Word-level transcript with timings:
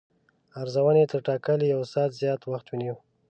ارزونې 0.61 1.03
تر 1.11 1.19
ټاکلي 1.27 1.67
یو 1.73 1.81
ساعت 1.93 2.11
زیات 2.21 2.41
وخت 2.45 2.67
ونیو. 2.69 2.95